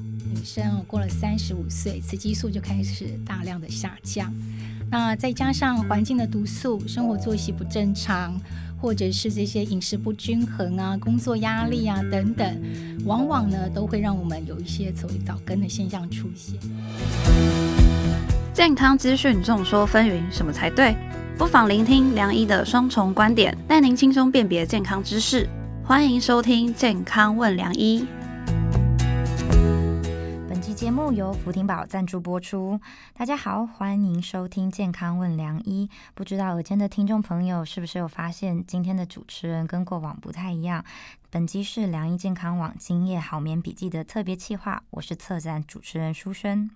[0.00, 4.32] 女生过了三十五岁，雌激素就开始大量的下降。
[4.90, 8.40] 那再加上环境的毒素、生活作息不正常，
[8.80, 12.62] 或者是这些饮食不均衡啊、工作压力啊等等，
[13.04, 16.58] 往往呢都会让我们有一些所谓早更的现象出现。
[18.52, 20.96] 健康资讯众说纷纭，什么才对？
[21.38, 25.48] 不妨聆听梁医的双重观点，带您轻松辨别健康知识。
[25.84, 28.00] 欢迎收听《健康问梁医》。
[30.90, 32.80] 节目由福廷宝赞助播出。
[33.14, 35.88] 大家好，欢迎收听《健康问良医》。
[36.16, 40.84] 不知道耳间的听众朋友是不是有发现，今天的主持人跟过往不太一样？
[41.30, 46.68] 本集是良医健康网今夜好眠笔记的特别企划，我是策展主持人舒萱。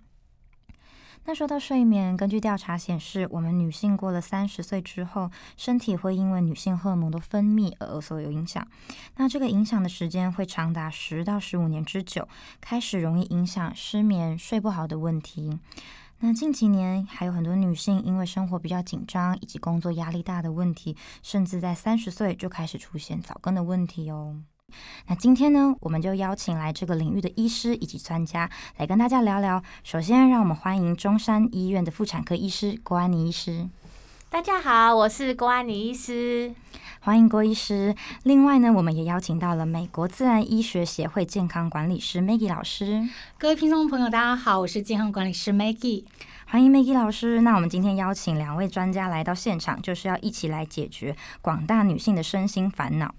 [1.26, 8.66] 那说到睡眠，根据调查显示，我们女性过了三十岁之后，身体会因为女性荷尔蒙的分泌而所有影响。
[9.16, 12.28] 那这个影响的时间会长达十到十五年之久，
[12.60, 15.58] 开始容易影响失眠、睡不好的问题。
[16.18, 24.42] 那近几年还有很多女性因为生活比较紧张以及工作压力大的问题，甚至在三十岁就开始出现早更的问题哦。
[25.06, 29.62] 那今天呢，我们就邀请来这个领域的医师以及专家来跟大家聊聊。
[29.82, 33.68] 首先，让我们欢迎中山医院的妇产科医师郭安妮医师。
[34.30, 36.52] 大家好，我是郭安妮医师，
[37.00, 37.94] 欢迎郭医师。
[38.24, 43.08] 另外呢，我们也邀请到了美国自然医学协会健康管理师 Maggie 老师。
[43.38, 46.04] 各位听众朋友，大家好，我是健康管理师 Maggie，
[46.46, 47.42] 欢迎 Maggie 老师。
[47.42, 53.14] 那我们今天邀请两位专家来到现场，就是要一起来解决广大女性的身心烦恼。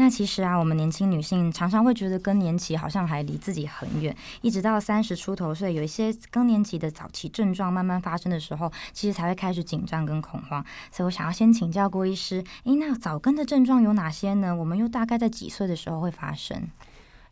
[0.00, 10.64] 那其实啊，我们年轻女性常常会觉得更年期好像还离自己很远，一直到三十出头岁，有一些更年期的早期症状慢慢发生的时候，其实才会开始紧张跟恐慌。
[10.92, 14.54] 所以我想要先请教郭医师，诶，那早更的症状有哪些呢？
[14.54, 16.68] 我们又大概在几岁的时候会发生？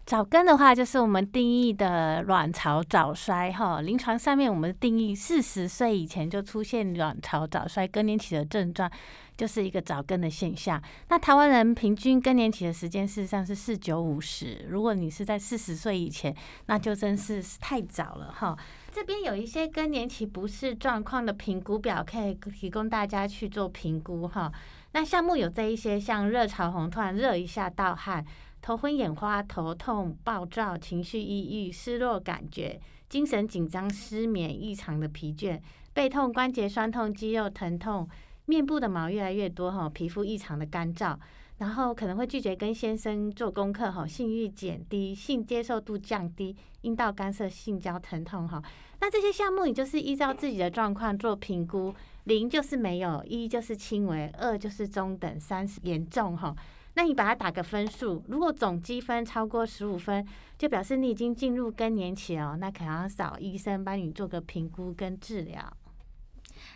[0.06, 3.80] 早更的话，就是我们定义的卵巢早衰哈。
[3.80, 8.90] 临床上面我们定义四十岁以前就出现卵巢早衰更年期的症状。
[9.36, 10.80] 就是一个早更的现象。
[11.10, 14.64] 那台湾人平均更年期的时间事实上是四九五十。
[14.66, 16.34] 如果你是在四十岁以前，
[16.68, 18.56] 那就真是太早了哈。
[18.90, 24.50] 这边有一些更年期不适状况的评估表，可以提供大家去做评估哈。
[24.92, 28.24] 那项目有这一些，像热潮红，突然热一下，盗汗、
[28.66, 35.60] 头昏眼花、头痛、暴躁、情绪抑郁、失落感觉、精神紧张、失眠、异常的疲倦、
[35.94, 38.08] 背痛、关节酸痛、肌肉疼痛。
[38.46, 41.16] 面部的毛越来越多哈，皮肤异常的干燥，
[41.58, 48.60] 然后可能会拒绝跟先生做功课哈，性欲减低，性接受度降低，阴道干涩，性交疼痛哈。
[49.00, 51.94] 那这些项目你就是依照自己的状况做评估，
[52.24, 56.52] 零就是没有，一就是轻微，二就是中等，三是严重哈。
[56.96, 60.26] 那你把它打个分数，如果总积分超过十五分，
[60.56, 65.60] 就表示你已经进入更年期哦，那可能要找医生帮你做个评估跟治疗。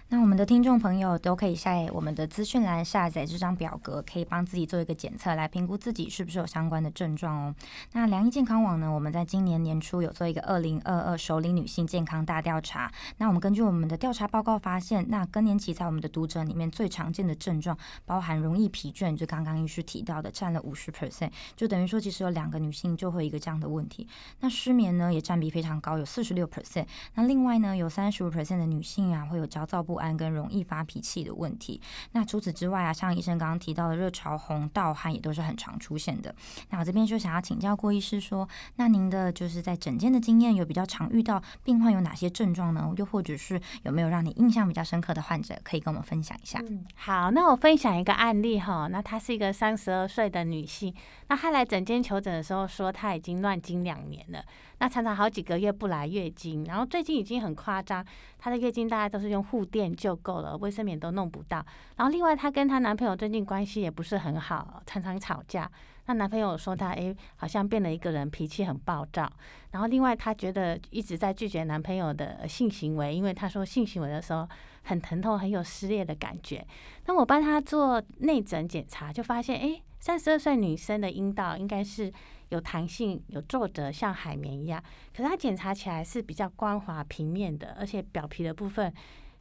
[0.08, 7.54] 那我们的听众朋友都可以在我们的资讯栏下载这张表格，可以帮自己做一个检测，来评估自己是不是有相关的症状哦。
[7.92, 12.90] 那良医健康网呢，我们在今年年初有做一个二零二二首领女性健康大调查。
[13.18, 24.08] 那我们根据我们的调查报告发现，那更年期在我们的读者里面最常见的症状，包含容易疲倦，就刚刚医师提到的，占了五十 percent，就等于说其实有两个女性就会有一个这样的问题。
[24.40, 26.86] 那失眠呢，也占比非常高，有四十六 percent。
[27.14, 31.80] 那另外呢，有三十五 percent 的女性啊，会有焦躁不安跟容易发脾气的问题。
[32.10, 36.34] 那除此之外啊，像医生刚刚提到的热潮红、盗汗也都是很常出现的。
[36.70, 42.92] 那我这边就想要请教郭医师说，那您的就是在诊间的经验，有比较常遇到病患有哪些症状呢？
[42.96, 46.58] 又或者是有没有让你印象比较深刻的患者，可以跟我们分享一下？
[46.68, 48.88] 嗯，好，那我分享一个案例哈。
[48.88, 50.92] 那她是一个三十二岁的女性，
[51.28, 54.42] 那她来诊间求诊的时候说，她已经乱经两年了。
[54.78, 58.04] 那常常好几个月不来月经，然后最近已经很夸张，
[58.38, 61.64] 她的月经大概都是用护垫就够了，卫生棉都弄不到。
[61.96, 65.70] 然后另外她跟她男朋友最近关系也不是很好，常常吵架。
[66.06, 69.30] 那男朋友说她诶好像变了一个人，脾气很暴躁。
[69.70, 74.48] 然后另外她觉得一直在拒绝男朋友的性行为，因为她说性行为的时候
[74.82, 76.66] 很疼痛，很有撕裂的感觉。
[77.06, 82.12] 那我帮她做内诊检查，就发现诶三十二岁女生的阴道应该是。
[82.50, 84.82] 有弹性，有皱褶，像海绵一样。
[85.16, 88.92] 可是它检查起来是比较光滑平面的，而且表皮的部分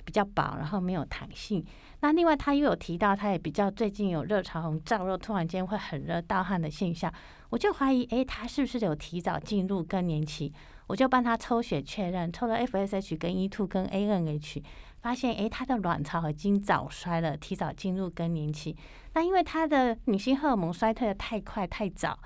[0.10, 1.64] 比较薄，然后没有弹性。
[2.00, 7.14] 那另外，他又有提到，他也比较最近有热潮红、燥热，突然间会很热、盗汗的现象。
[7.52, 10.52] 我就怀疑，哎，他是不是有提早进入更年期？
[10.88, 14.64] 我就帮他抽血确认，抽了 FSH 跟 E2 跟 ANH，
[15.02, 18.76] 发现，哎，他的卵巢已经早衰了，提早进入更年期。
[19.14, 22.18] 那因为他的女性荷尔蒙衰退的太快太早。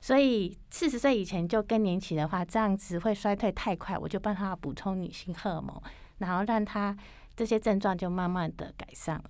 [0.00, 5.80] 所以四十岁以前就更年期的话，这样子会衰退太快，我就帮他补充女性荷尔蒙，
[6.18, 6.94] 然后让他
[7.36, 9.24] 这些症状就慢慢的改善了。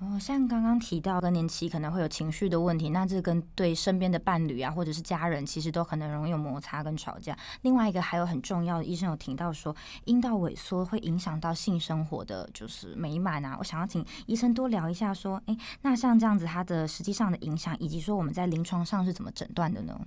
[0.00, 7.36] 哦，像刚刚提到更年期可能会有情绪的问题，那这跟对身边的伴侣啊，或者是家人，其实都可能容易有摩擦跟吵架。
[7.62, 9.74] 另外一个还有很重要的，医生有提到说，
[10.04, 13.56] 阴道萎缩会影响到性生活的就是美满啊。
[13.58, 20.00] 我想要请医生多聊一下，说，诶，那像这样子，它的实际上的影响，以及说我们在临床上是怎么诊断的呢？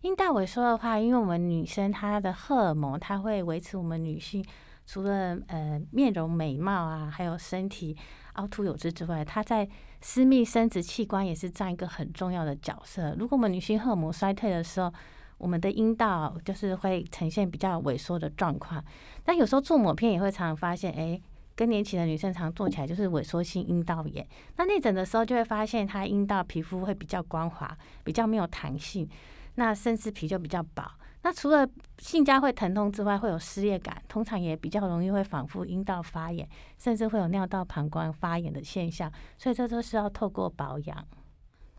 [0.00, 4.44] 阴道萎缩的话，因为我们女生她的荷尔蒙，它会维持我们女性
[4.86, 7.96] 除了呃面容美貌啊，还有身体。
[8.36, 9.66] 凹凸有致之外，它在
[10.02, 13.16] 私密生殖器官也是占一个很重要的角色。
[13.18, 14.92] 如果我们女性荷尔蒙衰退的时候，
[15.38, 18.84] 我们的阴道就是会呈现比较萎缩的状况。
[19.24, 21.18] 但有时候做抹片也会常常发现，哎，
[21.56, 24.28] 更年期的女生常做起来就是萎缩性阴道炎。
[24.56, 27.74] 那内诊的时候就会发现，她阴道皮肤会比较光滑，
[28.04, 29.08] 比较没有弹性，
[29.54, 30.84] 那甚至皮就比较薄。
[31.26, 31.68] 那除了
[31.98, 41.04] 性交会疼痛之外，会有失业感，通常也比较容易会反复阴道发炎，甚至会有尿道膀胱发炎的现象，所以这都是要透过保养。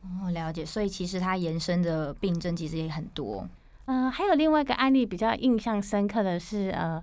[0.01, 0.65] 哦，了解。
[0.65, 3.47] 所以其实它延伸的病症其实也很多。
[3.85, 7.01] 嗯，还有另外一个案例比较印象深刻的是，呃，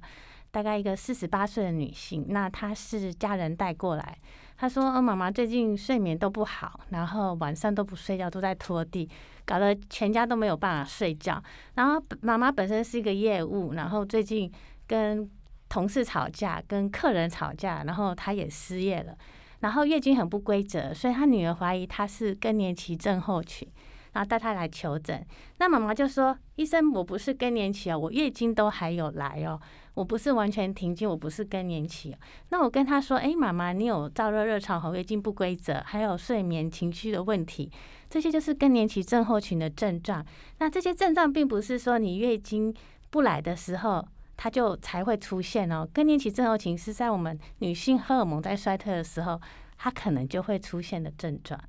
[0.50, 4.18] 大概一个四十八岁的女性，那她是家人带过来。
[4.56, 9.08] 他说：“呃，妈妈最近睡眠都不好，然后晚上都不睡觉，都在拖地，
[9.44, 11.42] 搞得全家都没有办法睡觉。
[11.74, 14.50] 然后妈妈本身是一个业务，然后最近
[14.86, 15.28] 跟
[15.68, 19.16] 同事吵架，跟客人吵架，然后她也失业了。
[19.60, 23.66] 然后月经很不规则，所以她女儿怀疑她是更年期症候群，
[24.14, 25.24] 然后带她来求诊。
[25.58, 29.60] 那妈妈就说：医生，我不是更年期哦，我月经都还有来哦。”
[29.94, 32.12] 我不是完全停经，我不是更年期。
[32.48, 37.70] 那我跟他说：“哎，妈妈，你有燥热、热潮和月经不规则，还有睡眠、情绪的问题，
[38.10, 40.26] 这些就是更年期症候群的症状。
[40.58, 42.74] 那这些症状并不是说你月经
[43.10, 44.04] 不来的时候，
[44.36, 45.88] 它就才会出现哦。
[45.94, 49.40] 更年期症候群是在我们女性荷尔蒙在衰退的时候，
[49.78, 51.60] 它可能就会出现的症状。”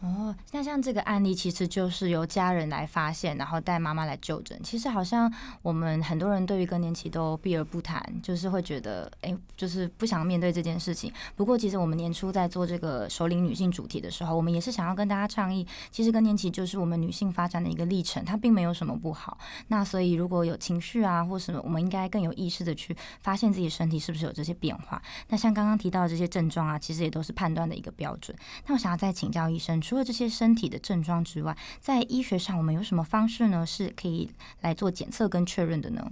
[0.00, 4.58] 哦，那像这个案例，其实就是由家人来发现，然后带妈妈来就诊。
[4.62, 5.30] 其实好像
[5.60, 11.12] 我们很多人对于更年期都避而不谈，就是会觉得，哎，就是不想面对这件事情。
[11.36, 19.36] 不过，其实我们年初在做这个首领女性主题的时候，我们也是想要跟大家倡议，其实更年期就是我们女性发展的一个历程，它并没有什么不好。
[19.68, 25.02] 那所以如果有情绪啊，或什么，我们应该更有意识的去发现自己身体是不是有这些变化。
[25.28, 28.34] 那像刚刚提到的这些症状啊，其实也都是判断的一个标准。
[28.66, 29.78] 那我想要再请教医生。
[29.90, 33.66] 除了这些身体的症状之外，在医学上我们有什么方式呢？
[33.66, 36.08] 是可以来做检测跟确认的呢？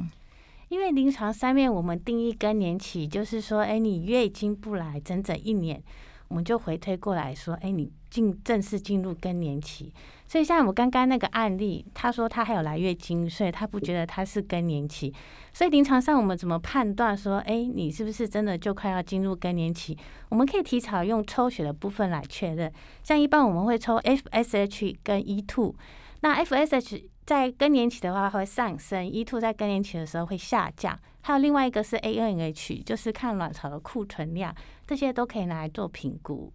[0.69, 5.80] 因为临床上面我们定义更年期，就是说，哎，你月经不来整整一年，
[6.28, 9.92] 我们就回推过来说，哎，你进正式进入更年期。
[10.26, 15.12] 所以像我刚刚那个案例，他说他还有来月经，所以他不觉得他是更年期。
[15.52, 19.96] 所以临床上我们怎么判断说，哎，你是不是真的就快要进入更年期？
[20.28, 22.70] 我们可以提早用抽血的部分来确认。
[23.02, 25.75] 像一般我们会抽 FSH 跟 E2，
[26.20, 30.98] 那 FSH 在更年期的话会上升，E2 在更年期的时候会下降。
[31.20, 34.54] 还有另外一个是 ANH，就是看卵巢的库存量，
[34.86, 36.50] 这些都可以拿来做评估。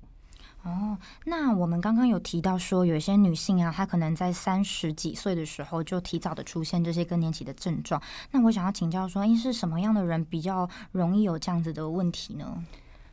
[0.63, 8.01] 哦，那我们刚刚有提到说，有一些女性啊，她可能在三十几岁的时候就提早的出现这些更年期的症状。
[8.31, 12.63] 那我想要请教说，诶，是什么样的人比较容易有这样子的问题呢？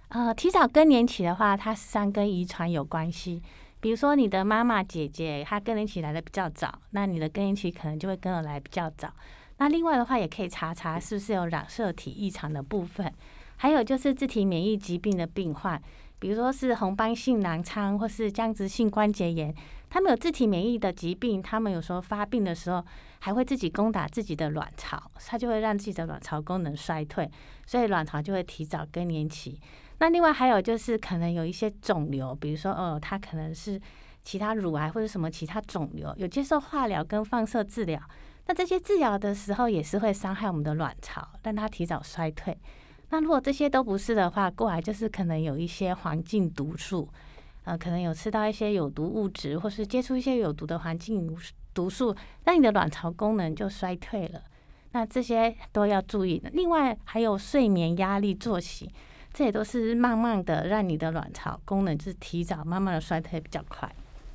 [0.09, 3.43] 呃，提早更年期的话，它实际上跟遗传有关系。
[3.81, 9.11] 比如说，你的妈妈、姐姐她更年期来的比较早，那你的更年期可能就会跟着来比较早。
[9.57, 13.13] 那另外的话，也可以查查是不是有染色体异常的部分，
[13.57, 15.83] 还有就是自体免疫疾病的病患。
[16.19, 19.55] 比如说是红斑性狼疮或是僵直性关节炎，
[19.89, 22.85] 他们有自体免疫的疾病，他们有时候发病的时候
[23.21, 27.31] 还会自己攻打自己的卵巢，它就会让自己的卵巢功能衰退，
[27.67, 29.59] 所以卵巢就会提早更年期。
[30.01, 33.81] 那另外还有就是可能有一些肿瘤，比如说哦，它可能是
[34.25, 38.01] 其他乳癌或者什么其他肿瘤，有接受化疗跟放射治疗，
[38.47, 42.59] 那这些治疗的时候也是会伤害我们的卵巢，让它提早衰退。
[43.11, 47.09] 那如果这些都不是的话，过来就是可能有一些环境毒素，
[47.65, 51.37] 呃，可能有吃到一些有毒物质，或是接触一些有毒的环境
[51.75, 52.15] 毒素，
[52.45, 54.41] 那你的卵巢功能就衰退了。
[54.93, 56.43] 那这些都要注意。
[56.53, 58.91] 另外还有睡眠、压力、作息，
[59.33, 63.91] 这也都是慢慢的让你的卵巢功能就是提早慢慢的衰退比较快。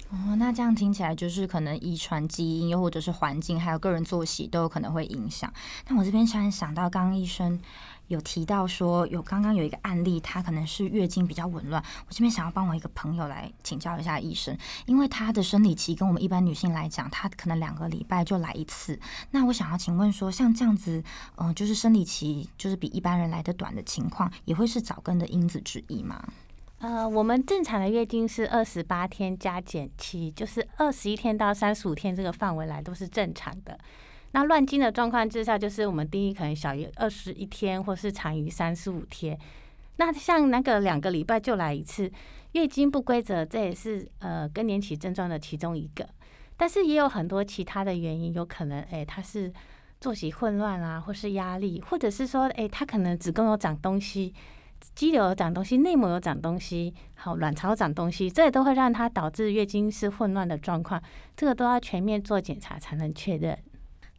[0.10, 5.52] 哦，那这样听起来就是可能遗传基因，又或者是环境，还有个人作息都有可能会影响。
[5.88, 7.60] 那我这边突然想到，刚刚医生
[8.08, 11.84] 有提到说，有刚刚有一个案例，她可能是月经比较紊乱。
[12.08, 19.00] 我这边想要帮我一个朋友来请教一下医生，因为她的生理期跟我们一般女性来讲，她可能两个礼拜就来一次。
[19.32, 21.04] 那我想要请问说，像这样子，
[21.38, 26.24] 嗯、就是生理期就是比一般人来的短的情况，也会是早更的因子之一吗？
[26.80, 33.80] 呃，我们正常的月经是二十八天加减期，就是二十一天到三十五天这个范围来都是正常的。
[34.36, 39.40] 那乱经的状况之下，就是我们定义可能小于二十一天，或是长于三十五天。
[39.96, 42.12] 那像那个两个礼拜就来一次，
[42.52, 46.06] 月经不规则，这也是呃更年期症状的其中一个。
[46.58, 49.50] 但是也有很多其他的原因，有可能诶，它是
[50.02, 54.34] 作息混乱啊，或是压力，或者是说诶，它可能子宫有长东西。
[54.94, 61.02] 肌瘤有长东西，内膜有长东西，好，卵巢长东西，这也都会让它导致月经是混乱的状况，
[61.38, 63.58] 这个都要全面做检查才能确认。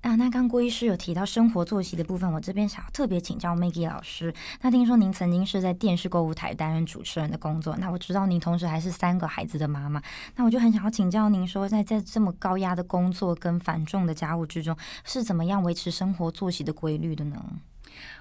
[0.02, 4.32] 啊，那刚郭医师有提到生活作息的部分，我这边想要特别请教 Maggie 老师。
[4.60, 10.00] 那听说您曾经是在电视购物台担任主持人的工作，那我知道您同时还是三个孩子的妈妈，
[10.36, 17.44] 那我就很想要请教您说，在在这么高压的工作跟繁重的家务之中，是怎么样维持生活作息的规律的呢？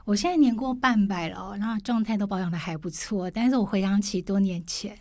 [0.06, 3.30] 我现在年过半百了，那状态都保养的还不错。
[3.30, 4.98] 但是我回想起多年前，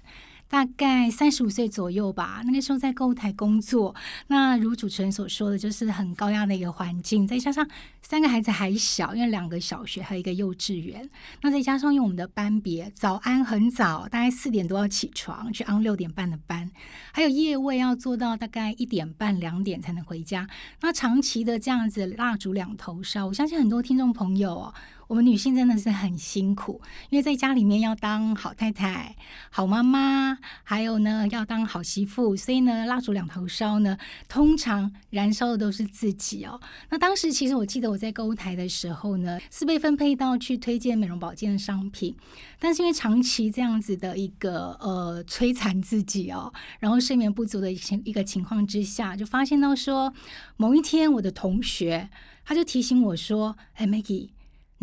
[0.55, 3.93] 大概三十五岁左右吧，那个时候在购物台工作。
[4.29, 7.69] 那如主持人所说的，就是很高压的一个环境，再加上
[8.03, 11.11] 三个孩子还小，因为两个小学还有一个幼稚园。
[11.43, 16.71] 那再加上因为我们的班别早安很早，大概四点多要起床去安六点半的班，
[17.11, 20.49] 还有夜位要做到大概一点半两点才能回家。
[20.83, 24.75] 那长期的这样子蜡烛两头烧，我相信很多听众朋友哦。
[25.07, 26.81] 我们女性真的是很辛苦，
[27.11, 29.15] 因为在家里面要当好太太、
[29.51, 33.97] 好妈妈，还有呢要当好媳妇，所以呢蜡烛两头烧呢，
[34.29, 36.61] 通常燃烧的都是自己哦。
[36.91, 42.17] 那当时其实我记得我在购物台的时候呢，是被分配到去推荐美容保健的商品，
[42.59, 50.13] 但是因为长期这样子的一个呃摧残自己哦，然后睡眠不足的情一个情况之下，就发现到说
[50.57, 52.09] 某一天我的同学
[52.45, 54.31] 他就提醒我说：“哎，Maggie。”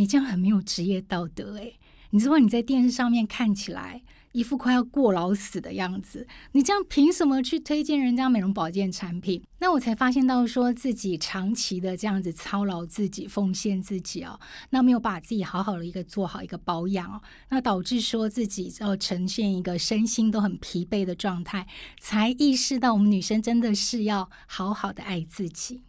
[0.01, 1.75] 你这样很没有职业道德诶，
[2.10, 9.43] 你知道你在电视上面看起来一副快要过劳死的样子，你这样凭什么去推荐人家美容保健产品？
[9.60, 14.39] 那我才发现到说自己长期的这样子操劳自己、奉献自己哦，
[14.72, 21.67] 那没有把自己好好的一个做好一个保养哦，那导致说自己要呈现一个身心都很疲惫的状态，
[22.00, 25.81] 才意识到我们女生真的是要好好的爱自己。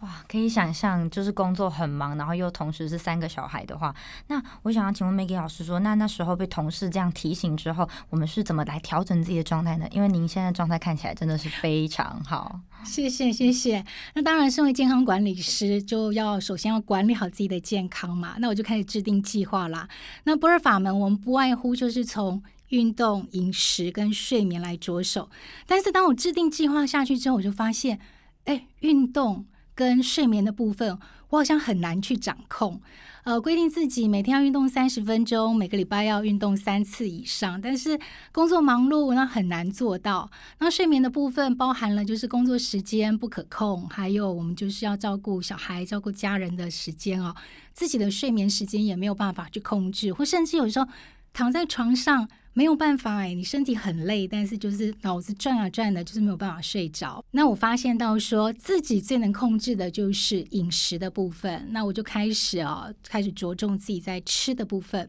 [0.00, 3.94] 哇，可以想象，就是工作很忙，然后又同时是三个小孩的话，
[4.28, 9.86] 那我想要请问 Maggie 老师说，那那时候被同事这样提醒之后，我们是怎么来调整自己的状态呢？
[9.90, 12.58] 因为您现在状态看起来真的是非常好。
[12.82, 13.84] 谢谢谢谢。
[14.14, 18.36] 那当然，身为健康管理师，就要首先要管理好自己的健康嘛。
[18.38, 19.86] 那我就开始制定计划啦。
[20.24, 25.28] 那不二法门，我们不外乎就是从运动、饮食跟睡眠来着手。
[25.66, 28.00] 但是当我制定计划下去之后，我就发现，
[28.46, 29.44] 哎，运动。
[29.74, 30.98] 跟睡眠的部分，
[31.30, 32.80] 我好像很难去掌控。
[33.22, 37.60] 呃，规定自己每天要运动三十分钟，每个礼拜要运动三次以上。
[37.60, 38.00] 但是
[38.32, 40.30] 工作忙碌，那很难做到。
[40.58, 47.34] 那睡眠的部分包含了就是工作时间不可控，还有我们就是要照顾小孩、照顾家人的时间哦。
[47.74, 50.88] 自己的睡眠时间也没有办法去控制，或甚至有时候
[51.34, 52.26] 躺在床上。
[52.52, 57.24] 没有办法哎，你身体很累，但是就是脑子转啊转的，就是没有办法睡着。
[57.30, 65.08] 那我发现到说自己最能控制的就是饮食的部分，那我就开始啊，开始着重自己在吃的部分。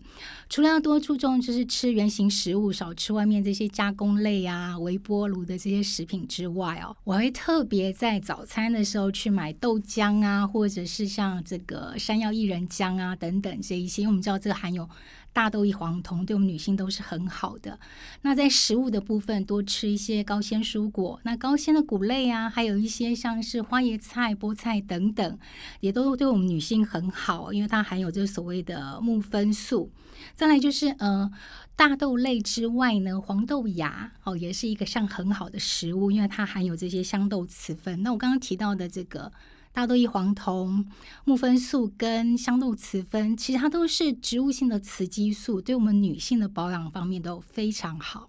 [0.50, 14.88] 除了要多注重就是吃原形食物，少吃外面这些加工类啊、微波炉的这些食品之外哦，我会特别在早餐的时候去买豆浆啊，或者是像这个山药薏仁浆啊等等这一些，因为我们知道这个含有。
[15.34, 17.80] 大豆异黄酮对我们女性都是很好的。
[18.22, 25.40] 那在食物的部分，多吃一些高纤蔬果，那高纤的谷类啊，还有一些像是花椰菜、菠菜等等，
[25.80, 29.90] 也都对我们女性很好，因为它含有这所谓的木酚素。
[30.36, 31.32] 再来就是呃，
[31.76, 38.04] 大豆类之外呢，黄豆芽哦，也是一个像很好的食物，因为它含有这些香豆雌酚。
[38.04, 39.32] 那我刚刚提到的这个。
[39.74, 40.86] 大豆异黄酮、
[41.24, 48.28] 木酚素跟香豆雌酚，其实它都是植物性的雌激素，对我们女性的保养方面都非常好。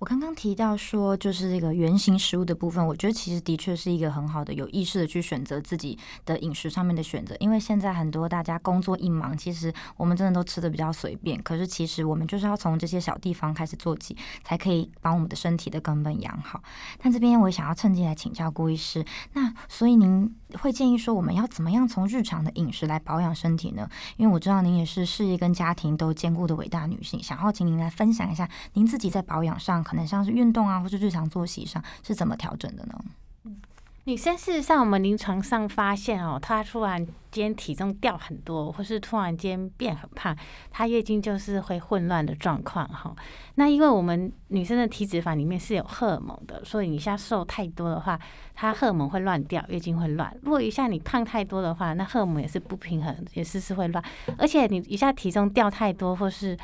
[0.00, 7.34] 我刚刚提到说，就是这个原型食物的部分，我觉得其实的确是一个很好的有意识的去选择自己的饮食上面的选择。
[7.40, 11.40] 因为现在很多大家工作一忙，其实我们真的都吃的比较随便。
[11.42, 16.62] 可是其实我们就是要从这些小地方开始做起，才可以把我们的身体的根本养好。
[16.98, 20.30] 但这边我也想要趁机来请教顾医师，那所以您
[20.60, 23.88] 会建议说，我们要怎么样从日常的饮食来保养身体呢？
[24.16, 29.82] 因为我知道您也是事业跟家庭都兼顾的伟大女性，想要请您来分享一下您自己在保养上。
[29.82, 32.94] 可能像是运动啊，或是日常作息上是怎么调整的呢？
[34.06, 40.36] 女生事实上，我们临床上发现哦，她突然间体重掉很多，或是突然间变很胖，
[40.70, 43.16] 她月经就是会混乱的状况哈。
[43.54, 48.20] 那因为我们女生的体脂肪里面是有荷尔蒙的，所以你一下瘦太多的话，
[48.54, 50.36] 她荷尔蒙会乱掉，月经会乱。
[50.42, 54.04] 如果一下你胖太多的话，那荷尔蒙也是不平衡，也是是会乱。
[54.36, 56.54] 而且你一下体重掉太多，或是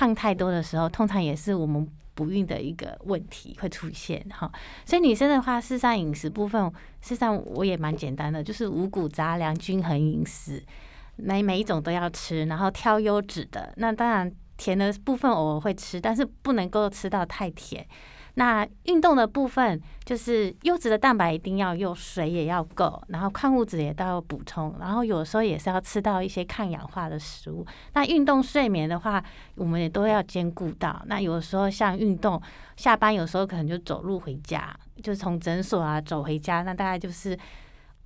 [0.00, 1.86] 胖太多的时候，通常也是我们。
[2.12, 4.50] 不孕的一个问题会出现哈，
[4.84, 6.62] 所以女生的话，事实上饮食部分，
[7.00, 10.62] 事实上我也蛮简单的，就是五谷杂粮均衡饮食，
[11.16, 13.72] 每每一种都要吃，然后挑优质的。
[13.76, 17.86] 那当然甜的部分我会吃，但是不能够吃到太甜。
[18.34, 27.66] 那运动的部分就是优质的蛋白一定要用，水也要够，然后矿物质也都要补充，然后有时候也是要吃到一些抗氧化的食物。
[27.94, 29.22] 那运动睡眠的话，
[29.56, 31.02] 我们也都要兼顾到。
[31.06, 32.40] 那有时候像运动
[32.76, 37.38] 下班，有时候可能就走路回家，就从诊所啊走回家，那大概就是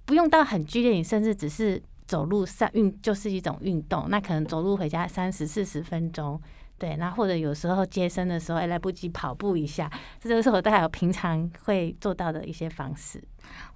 [0.05, 4.07] 不用到很剧烈，你甚至只是走路上运就是一种运动。
[4.09, 6.41] 那可能走路回家三十四十分钟。
[6.85, 13.25] 对，那或者有时候接生的时候，哎，来不及跑步一下，这就是我大概平常会做到的一些方式。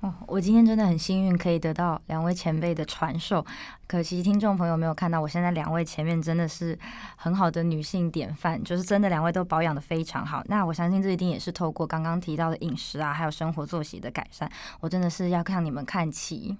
[0.00, 3.44] 哦，我今天真的很幸运，可以得到两位前辈的传授。
[3.86, 6.78] 可惜听众朋友没有看到，我现在两位前面真的是
[7.16, 10.44] 很好的女性典范，就是真的两位都保养的非常好。
[10.46, 14.48] 那我相信这一定也是透过刚刚提到的饮食啊，还有生活作息的改善。
[14.80, 16.54] 我真的是要向你们看齐。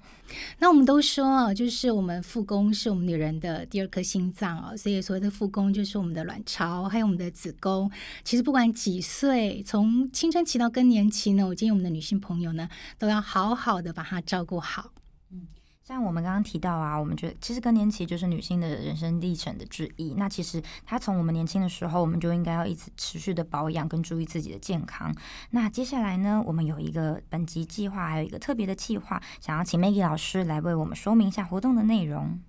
[0.58, 7.90] 那我们都说啊，就是我们腹宫是我们女人的第二颗心脏啊，所以所谓的腹宫就是我们的卵巢，还有我们的子宫。
[8.24, 12.66] 其实不管几岁，从青春期到更年期呢，我建议我们的女性朋友呢。
[12.98, 14.90] 都要好好的把它照顾好。
[15.30, 15.46] 嗯，
[15.82, 20.14] 像我们刚刚提到啊，我们觉得其实更年期就是女性的人生历程的之一。
[20.14, 25.14] 那其实她从我们年轻的时候，我们就应该要一直持续的保养跟注意自己的健康。
[25.50, 32.40] 那接下来呢，我们有一个本集计划，还有一个特别的计划，想要请 Maggie 老师来为我们说明一下活动的内容。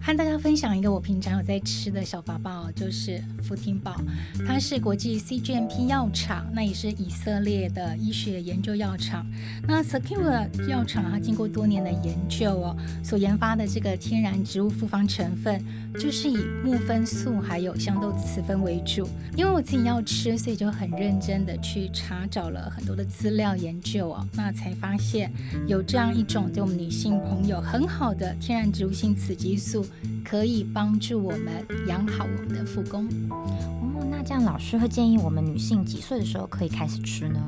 [0.00, 4.00] 和大家分享一个我平常有在吃的小法宝，就是福听宝。
[4.46, 9.26] 它是国际 CGMP 药厂，那也是以色列的医学研究药厂。
[9.66, 15.60] 那 Secure 药厂它经过多年的研究哦，所研发的这个天然植物复方成分，
[15.98, 19.08] 就是以木酚素还有香豆雌酚为主。
[19.36, 25.32] 因为我自己要吃，所以就很认真的去查找了很多的资料研究哦，那才发现
[25.66, 29.84] 有这样一种对我们女性朋友很好的天然植物性雌激素。
[30.28, 34.04] 可以帮助我们养好我们的腹功哦。
[34.10, 37.40] 那这样老师会建议我们女性几岁的时候可以开始吃呢？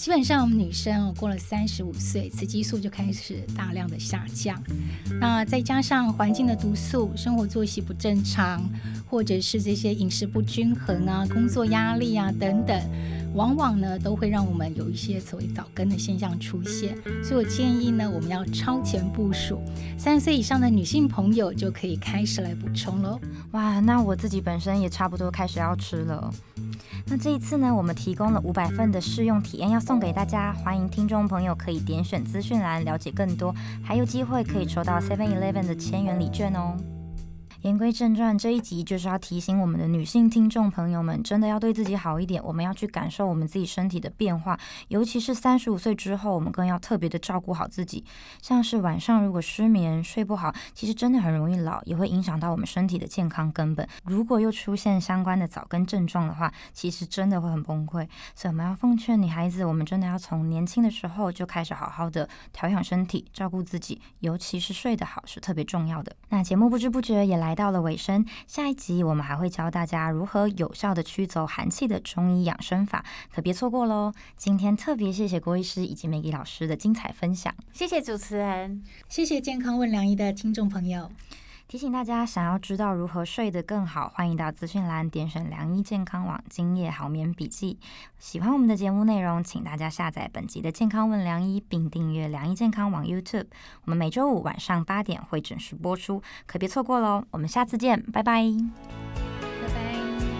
[0.00, 4.58] 基本上我们女生哦，过了三十五岁，雌激素就开始大量的下降。
[5.20, 8.66] 那再加上环境的毒素、生活作息不正常，
[9.06, 12.82] 或者是这些饮食不均衡啊、工作压力啊等等。
[13.34, 19.60] 往往呢，都会让我们有一些所谓早更的现象出现，所以我建议呢，我们要超前部署，
[19.98, 23.20] 三十岁以上的女性朋友就可以开始来补充喽。
[23.50, 26.32] 哇，那我自己本身也差不多开始要吃了。
[27.06, 36.76] 那这一次呢，我们提供了五百份的试用体验要送给大家，欢迎听众朋友可以点选资讯栏了解更多，还有机会可以抽到 Seven Eleven 的千元礼券哦。
[37.62, 42.42] 言归正传，这一集就是要提醒我们的女性听众朋友们，真的要对自己好一点。
[42.42, 48.02] 我们要去感受我们自己身体的变化，尤其是三十五岁之后，我们更要特别的照顾好自己。
[48.40, 53.86] 像是晚上如果失眠、睡不好，其实真的很容易老，也会影响到我们身体的健康根本。
[54.04, 58.08] 如果又出现相关的早更症状的话，其实真的会很崩溃。
[58.34, 66.16] 所以我们要奉劝女孩子，我们真的要从年轻的时候就开始好好的调养身体，照顾自己，尤其是睡得好是特别重要的。
[66.30, 67.49] 那节目不知不觉也来。
[67.50, 74.12] 来到了尾声，下一集我们还会教大家如何有效的驱走寒气的中医养生法，可别错过喽！
[74.36, 81.10] 今天特别谢谢郭医师以及美丽老师的精彩分享，谢谢主持人，谢谢健康问良医的听众朋友。
[81.70, 87.78] 提醒大家，想要知道如何睡得更好，欢迎到资讯栏点选“良医健康网”今夜好眠笔记。
[88.18, 93.46] 喜欢我们的节目内容，请大家下载本集的健康问良医，并订阅“良医健康网 ”YouTube。
[93.84, 97.22] 我们每周五晚上八点会准时播出，可别错过喽！
[97.30, 98.42] 我们下次见，拜拜。
[99.62, 99.72] 拜拜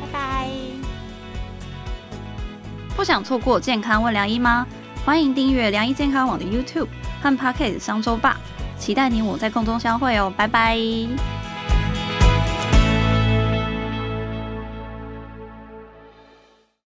[0.00, 0.48] 拜拜。
[2.96, 4.66] 不想错过健康问良医吗？
[5.04, 6.88] 欢迎订阅“良医健康网”的 YouTube
[7.22, 8.36] 和 Pocket 商周吧。
[8.80, 11.39] 期待你我在空中相会哦拜拜。